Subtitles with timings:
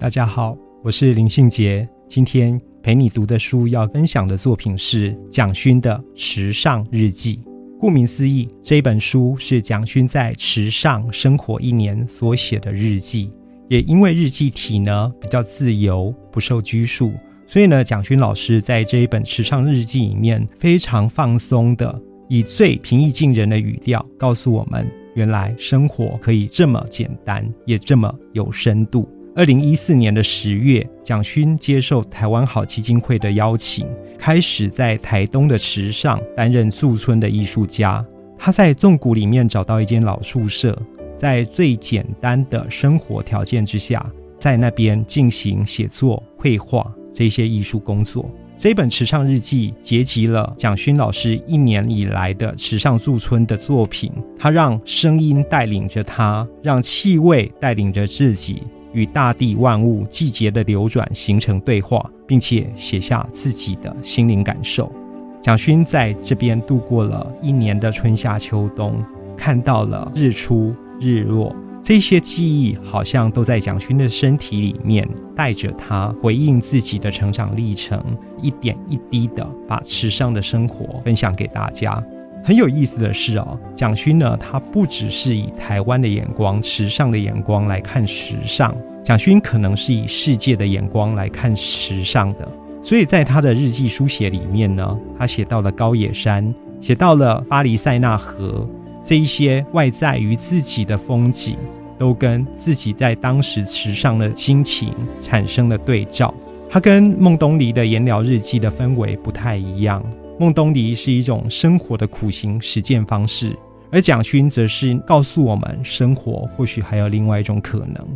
[0.00, 1.86] 大家好，我是林信杰。
[2.08, 7.36] 今天陪你读的书要分享的作品是蒋勋的《池上日记》。
[7.80, 13.28] 顾名思义，这本书是蒋勋在池上生活一年所写的日记。
[13.68, 17.12] 也因为日记体呢比较自由，不受拘束，
[17.48, 29.08] 所以呢，蒋勋老师在这一本《池上日记》里面非常放松的，以最平易近人的语调告诉我们，原来生活可以这么简单，也这么有深度。
[29.38, 33.86] 二零一四年的十月，蒋勋接受台湾好基金会的邀请，
[34.18, 38.04] 开始在台东的池上担任驻村的艺术家。
[38.36, 40.76] 他在纵谷里面找到一间老宿舍，
[41.14, 44.04] 在最简单的生活条件之下，
[44.40, 48.28] 在那边进行写作、绘画这些艺术工作。
[48.56, 54.10] 这本池上日记结集了蒋勋老师一年以来的池上驻村的作品。
[54.36, 58.64] 他让声音带领着他，让气味带领着自己。
[58.98, 64.92] 与大地万物季节的流转形成对话，并且写下自己的心灵感受。
[65.40, 69.00] 蒋勋在这边度过了一年的春夏秋冬，
[69.36, 78.02] 看到了日出日落，这些记忆好像都在蒋勋的身体里面，带着他回应自己的成长历程，
[78.42, 82.02] 一点一滴的把池上的生活分享给大家。
[82.44, 92.48] 很有意思的是哦，蒋勋呢，他不只是以台湾的眼光、时尚的眼光来看时尚，蒋勋可能是以世界的眼光来看时尚的。
[92.82, 98.66] 所以在他的日记书写里面呢，他写到了高野山，写到了巴黎塞纳河，
[99.04, 101.58] 这一些外在于自己的风景，
[101.98, 106.32] 都跟自己在当时时尚的心情产生了对照。
[106.70, 110.02] 他跟孟东篱的颜料日记的氛围不太一样。
[110.40, 113.56] 孟东篱是一种生活的苦行实践方式，
[113.90, 118.06] 而蒋勋则是告诉我们，生活或许还有另外一种可能。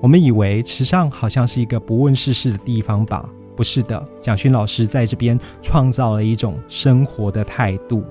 [0.00, 3.28] 我们以为池上好像是一个不问世事的地方吧？
[3.54, 8.02] 不是的，蒋勋老师在这边创造了一种生活的态度。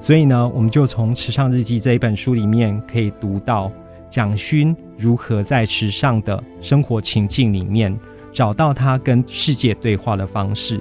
[0.00, 3.70] 所以呢，我们就从《池上日记》这一本书里面可以读到
[4.08, 7.96] 蒋勋如何在池上的生活情境里面
[8.32, 10.80] 找到他跟世界对话的方式。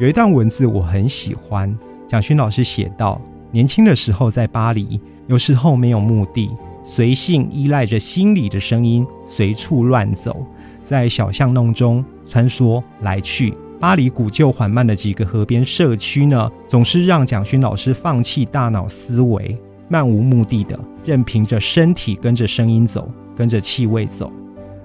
[0.00, 3.20] 有一段文字我很喜欢，蒋勋老师写道：
[3.52, 6.48] 年轻的时候在巴黎，有时候没有目的，
[6.82, 10.46] 随性依赖着心里的声音，随处乱走，
[10.82, 13.52] 在小巷弄中穿梭来去。
[13.78, 19.54] 巴黎古旧缓慢的几个河边社区呢，总是让蒋勋老师放弃大脑思维，
[19.86, 23.06] 漫无目的的，任凭着身体跟着声音走，
[23.36, 24.32] 跟着气味走。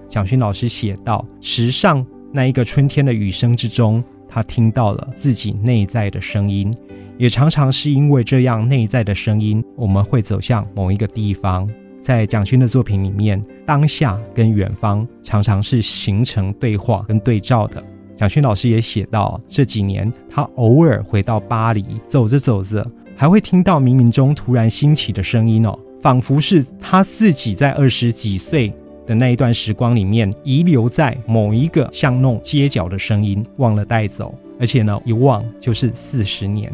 [0.10, 4.04] 蒋勋老师写道：时尚那一个春天的雨声之中。
[4.36, 6.70] 他听到了自己内在的声音，
[7.18, 11.66] 也常常是因为这样内在的声音，我们会走向某一个地方。
[12.02, 17.82] 在蒋勋的作品里面，当下跟远方常常是形成对话跟对照的。
[18.14, 22.86] 蒋勋老师也写到，这几年他偶尔回到巴黎，走着走着，
[23.16, 28.74] 还会听到冥冥中突然兴起的声音哦，仿佛是他自己在二十几岁。
[29.06, 36.72] 的那一段时光里面，遗留在某一个巷弄街角的声音，忘了带走，而且呢，一忘就是四十年。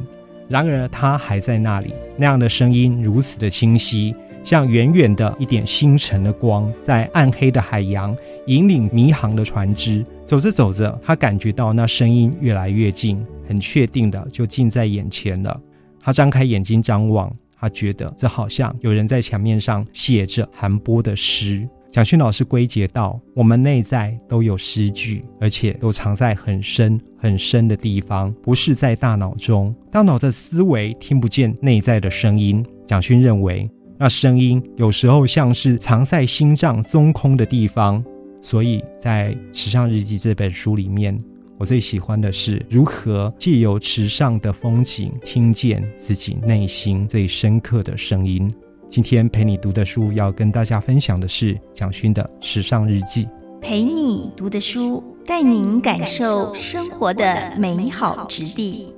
[0.48, 8.16] 然而，它还在那里，那样的声音如此的清晰，像远远的一点星辰的光，在暗黑的海洋
[8.48, 10.04] 引领迷航的船只。
[10.26, 15.58] 走着走着，他感觉到那声音越来越近，很确定的就近在眼前了。
[16.02, 21.64] 他张开眼睛张望，他觉得这好像有人在墙面上写着韩波的诗。
[21.92, 29.76] 蒋勋老师归结到：我们内在都有诗句，而且都藏在很深很深的地方，不是在大脑中。
[29.92, 32.66] 大脑的思维听不见内在的声音。
[32.88, 38.02] 蒋勋认为，那声音有时候像是藏在心脏中空的地方。
[38.42, 41.20] 所以在《池上日记》这本书里面，
[41.58, 48.50] 我最喜欢的是如何借由池上的风景，听见自己内心最深刻的声音。
[48.92, 53.26] 今天陪你读的书，要跟大家分享的是蒋勋的《时尚日记》。
[53.62, 58.94] 陪你读的书，带您感受生活的美好之地。